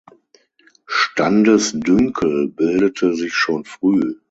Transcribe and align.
Standesdünkel 0.87 2.47
bildete 2.47 3.13
sich 3.13 3.35
schon 3.35 3.65
früh. 3.65 4.15